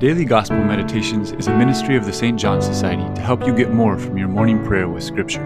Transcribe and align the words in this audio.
Daily 0.00 0.24
Gospel 0.24 0.64
Meditations 0.64 1.32
is 1.32 1.48
a 1.48 1.54
ministry 1.54 1.94
of 1.94 2.06
the 2.06 2.12
St. 2.14 2.40
John 2.40 2.62
Society 2.62 3.02
to 3.16 3.20
help 3.20 3.46
you 3.46 3.54
get 3.54 3.70
more 3.70 3.98
from 3.98 4.16
your 4.16 4.28
morning 4.28 4.64
prayer 4.64 4.88
with 4.88 5.04
Scripture. 5.04 5.44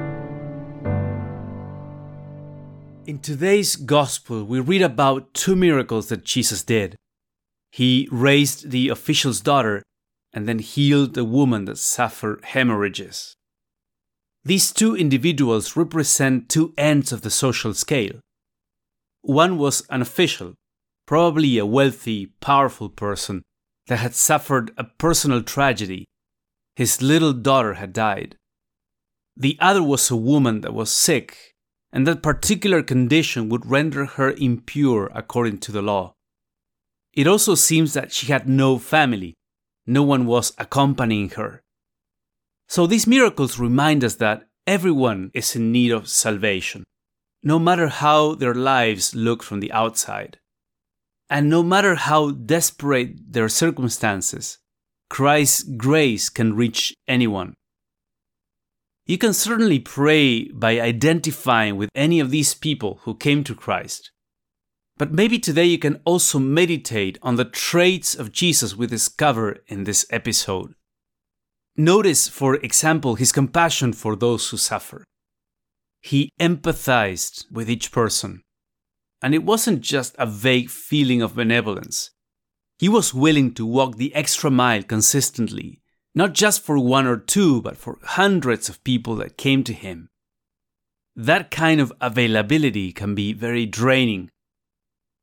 In 3.05 3.19
today's 3.19 3.75
Gospel, 3.75 4.45
we 4.45 4.61
read 4.61 4.83
about 4.83 5.35
two 5.35 5.57
miracles 5.57 6.07
that 6.07 6.23
Jesus 6.23 6.63
did. 6.63 6.95
He 7.73 8.09
raised 8.13 8.71
the 8.71 8.91
official's 8.91 9.41
daughter 9.41 9.83
and 10.33 10.47
then 10.47 10.61
healed 10.61 11.19
a 11.19 11.25
woman 11.25 11.65
that 11.65 11.79
suffered 11.79 12.45
hemorrhages. 12.45 13.35
These 14.45 14.73
two 14.73 14.95
individuals 14.95 15.75
represent 15.75 16.49
two 16.49 16.73
ends 16.79 17.11
of 17.11 17.23
the 17.23 17.31
social 17.31 17.75
scale. 17.75 18.21
One 19.23 19.59
was 19.59 19.85
an 19.91 20.01
official, 20.01 20.55
probably 21.09 21.59
a 21.59 21.67
wealthy, 21.67 22.27
powerful 22.41 22.89
person 22.89 23.43
that 23.87 23.99
had 23.99 24.15
suffered 24.15 24.73
a 24.77 24.85
personal 24.85 25.43
tragedy. 25.43 26.07
His 26.77 27.03
little 27.03 27.33
daughter 27.33 27.75
had 27.75 27.93
died. 27.93 28.37
The 29.37 29.57
other 29.61 29.83
was 29.83 30.11
a 30.11 30.17
woman 30.17 30.61
that 30.63 30.75
was 30.75 30.91
sick, 30.91 31.55
and 31.93 32.07
that 32.07 32.23
particular 32.23 32.83
condition 32.83 33.49
would 33.49 33.67
render 33.67 34.05
her 34.05 34.33
impure 34.33 35.11
according 35.15 35.59
to 35.59 35.73
the 35.73 35.83
law. 35.83 36.15
It 37.13 37.27
also 37.27 37.55
seems 37.55 37.93
that 37.93 38.13
she 38.13 38.27
had 38.27 38.49
no 38.49 38.79
family, 38.79 39.35
no 39.87 40.03
one 40.03 40.27
was 40.27 40.53
accompanying 40.59 41.31
her. 41.31 41.61
So 42.69 42.87
these 42.87 43.07
miracles 43.07 43.59
remind 43.59 44.03
us 44.03 44.17
that 44.17 44.47
everyone 44.67 45.31
is 45.35 45.55
in 45.55 45.71
need 45.71 45.93
of 45.93 46.09
salvation, 46.09 46.85
no 47.43 47.59
matter 47.59 47.89
how 47.89 48.35
their 48.35 48.55
lives 48.55 49.15
look 49.15 49.43
from 49.43 49.61
the 49.61 49.71
outside. 49.73 50.39
And 51.35 51.51
no 51.51 51.65
matter 51.65 51.97
how 51.97 52.31
desperate 52.31 53.33
their 53.33 53.49
circumstances, 53.49 54.59
Christ's 55.11 55.65
grace 55.65 56.29
can 56.29 56.55
reach 56.55 56.95
anyone. 57.09 57.55
You 59.05 59.19
can 59.19 59.33
certainly 59.33 59.81
pray 59.81 60.45
by 60.53 60.79
identifying 60.79 61.75
with 61.77 61.91
any 61.93 62.21
of 62.21 62.31
these 62.31 62.55
people 62.55 63.01
who 63.03 63.17
came 63.17 63.43
to 63.43 63.55
Christ. 63.57 64.13
But 64.97 65.11
maybe 65.11 65.41
today 65.41 65.65
you 65.65 65.77
can 65.77 66.01
also 66.05 66.39
meditate 66.39 67.19
on 67.21 67.35
the 67.35 67.45
traits 67.45 68.15
of 68.15 68.31
Jesus 68.31 68.77
we 68.77 68.87
discover 68.87 69.57
in 69.67 69.83
this 69.83 70.07
episode. 70.11 70.77
Notice, 71.77 72.29
for 72.29 72.55
example, 72.55 73.17
his 73.17 73.33
compassion 73.33 73.93
for 73.93 74.15
those 74.15 74.51
who 74.51 74.57
suffer. 74.57 75.03
He 76.01 76.31
empathized 76.41 77.51
with 77.51 77.69
each 77.69 77.91
person. 77.91 78.44
And 79.25 79.35
it 79.35 79.43
wasn't 79.43 79.81
just 79.81 80.15
a 80.19 80.27
vague 80.27 80.69
feeling 80.69 81.23
of 81.23 81.35
benevolence. 81.35 82.11
He 82.79 82.91
was 82.91 83.15
willing 83.15 83.55
to 83.55 83.65
walk 83.65 83.97
the 83.97 84.15
extra 84.15 84.51
mile 84.51 84.83
consistently, 84.83 85.81
not 86.15 86.35
just 86.35 86.63
for 86.63 86.79
one 86.79 87.07
or 87.07 87.17
two, 87.17 87.63
but 87.63 87.79
for 87.79 87.99
hundreds 88.03 88.69
of 88.69 88.85
people 88.85 89.17
that 89.17 89.39
came 89.39 89.65
to 89.65 89.73
him. 89.73 90.11
That 91.17 91.51
kind 91.51 91.81
of 91.81 91.91
availability 92.03 92.93
can 92.93 93.15
be 93.15 93.33
very 93.33 93.65
draining. 93.65 94.29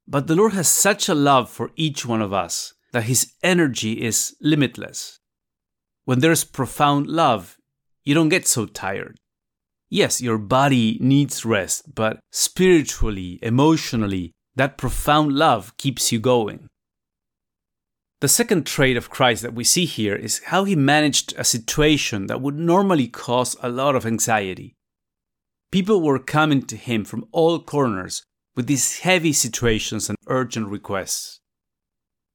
But 0.07 0.25
the 0.25 0.35
Lord 0.35 0.53
has 0.53 0.67
such 0.67 1.07
a 1.07 1.13
love 1.13 1.47
for 1.47 1.69
each 1.75 2.03
one 2.03 2.23
of 2.23 2.33
us 2.33 2.73
that 2.93 3.03
his 3.03 3.33
energy 3.43 4.01
is 4.01 4.35
limitless. 4.41 5.19
When 6.05 6.21
there's 6.21 6.43
profound 6.43 7.05
love, 7.05 7.55
you 8.03 8.15
don't 8.15 8.29
get 8.29 8.47
so 8.47 8.65
tired. 8.65 9.19
Yes, 9.93 10.21
your 10.21 10.37
body 10.37 10.97
needs 11.01 11.43
rest, 11.43 11.93
but 11.93 12.21
spiritually, 12.31 13.39
emotionally, 13.41 14.31
that 14.55 14.77
profound 14.77 15.33
love 15.33 15.75
keeps 15.75 16.13
you 16.13 16.19
going. 16.19 16.69
The 18.21 18.29
second 18.29 18.65
trait 18.65 18.95
of 18.95 19.09
Christ 19.09 19.41
that 19.41 19.53
we 19.53 19.65
see 19.65 19.83
here 19.83 20.15
is 20.15 20.43
how 20.45 20.63
he 20.63 20.77
managed 20.77 21.33
a 21.37 21.43
situation 21.43 22.27
that 22.27 22.39
would 22.39 22.55
normally 22.55 23.09
cause 23.09 23.57
a 23.61 23.67
lot 23.67 23.97
of 23.97 24.05
anxiety. 24.05 24.75
People 25.73 26.01
were 26.01 26.19
coming 26.19 26.61
to 26.67 26.77
him 26.77 27.03
from 27.03 27.25
all 27.33 27.59
corners 27.59 28.23
with 28.55 28.67
these 28.67 28.99
heavy 28.99 29.33
situations 29.33 30.07
and 30.07 30.17
urgent 30.27 30.69
requests. 30.69 31.41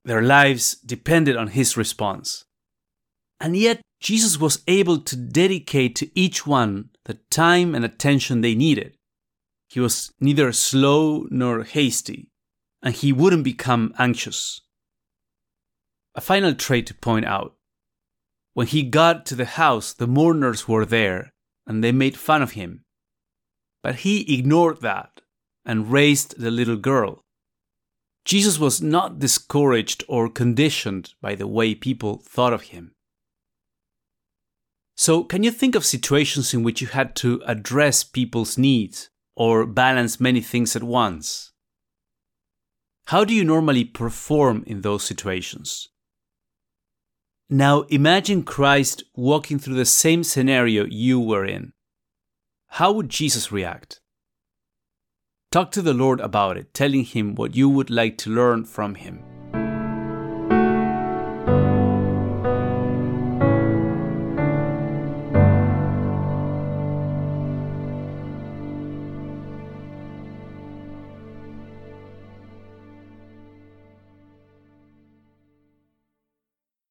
Their 0.05 0.23
lives 0.23 0.75
depended 0.75 1.39
on 1.39 1.49
his 1.49 1.75
response. 1.77 2.45
And 3.41 3.57
yet, 3.57 3.81
Jesus 4.01 4.39
was 4.39 4.63
able 4.67 4.99
to 4.99 5.17
dedicate 5.17 5.97
to 5.97 6.19
each 6.19 6.47
one 6.47 6.91
the 7.05 7.15
time 7.31 7.75
and 7.75 7.85
attention 7.85 8.41
they 8.41 8.55
needed. 8.55 8.97
He 9.69 9.81
was 9.81 10.13
neither 10.21 10.53
slow 10.53 11.27
nor 11.31 11.65
hasty, 11.65 12.29
and 12.83 12.95
he 12.95 13.13
wouldn't 13.13 13.45
become 13.45 13.95
anxious. 13.99 14.61
A 16.15 16.21
final 16.21 16.55
trait 16.55 16.87
to 16.87 16.95
point 16.95 17.27
out 17.27 17.57
when 18.55 18.67
he 18.67 18.83
got 18.85 19.27
to 19.27 19.35
the 19.35 19.45
house, 19.45 19.93
the 19.93 20.07
mourners 20.07 20.67
were 20.67 20.87
there, 20.87 21.35
and 21.67 21.85
they 21.85 21.93
made 21.93 22.17
fun 22.17 22.41
of 22.41 22.53
him. 22.53 22.85
But 23.83 23.97
he 23.97 24.35
ignored 24.35 24.81
that 24.81 25.21
and 25.67 25.93
raised 25.93 26.41
the 26.41 26.51
little 26.51 26.79
girl. 26.79 27.21
Jesus 28.25 28.59
was 28.59 28.81
not 28.81 29.19
discouraged 29.19 30.05
or 30.09 30.31
conditioned 30.31 31.13
by 31.21 31.35
the 31.35 31.47
way 31.47 31.75
people 31.75 32.23
thought 32.25 32.55
of 32.55 32.63
him. 32.73 32.96
So, 34.97 35.25
can 35.25 35.43
you 35.43 35.51
think 35.51 35.75
of 35.75 35.85
situations 35.85 36.55
in 36.55 36.63
which 36.63 36.81
you 36.81 36.87
had 36.87 37.15
to 37.17 37.43
address 37.47 38.03
people's 38.03 38.57
needs 38.57 39.11
or 39.37 39.67
balance 39.67 40.19
many 40.19 40.41
things 40.41 40.75
at 40.75 40.83
once? 40.83 41.53
How 43.09 43.23
do 43.25 43.35
you 43.35 43.45
normally 43.45 43.85
perform 43.85 44.65
in 44.67 44.81
those 44.81 45.05
situations? 45.05 45.89
Now, 47.51 47.83
imagine 47.83 48.43
Christ 48.43 49.05
walking 49.15 49.59
through 49.59 49.77
the 49.77 49.85
same 49.85 50.25
scenario 50.25 50.87
you 50.87 51.21
were 51.21 51.45
in. 51.45 51.75
How 52.69 52.91
would 52.91 53.11
Jesus 53.11 53.53
react? 53.53 54.01
Talk 55.53 55.71
to 55.73 55.83
the 55.83 55.95
Lord 55.95 56.21
about 56.21 56.57
it, 56.57 56.75
telling 56.75 57.05
him 57.05 57.35
what 57.35 57.55
you 57.55 57.69
would 57.69 57.91
like 57.91 58.17
to 58.19 58.31
learn 58.31 58.65
from 58.65 58.97
him. 58.97 59.36